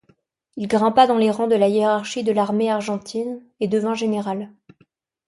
Il 0.57 0.67
grimpa 0.67 1.05
dans 1.05 1.19
les 1.19 1.29
rangs 1.29 1.45
de 1.45 1.53
la 1.53 1.67
hiérarchie 1.67 2.23
de 2.23 2.31
l'armée 2.31 2.71
argentine, 2.71 3.39
et 3.59 3.67
devint 3.67 3.93
général. 3.93 4.51